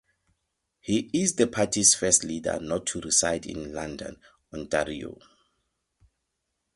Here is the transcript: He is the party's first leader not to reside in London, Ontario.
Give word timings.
He 0.79 1.11
is 1.13 1.35
the 1.35 1.45
party's 1.45 1.93
first 1.93 2.23
leader 2.23 2.59
not 2.59 2.87
to 2.87 3.01
reside 3.01 3.45
in 3.45 3.71
London, 3.71 4.19
Ontario. 4.51 5.19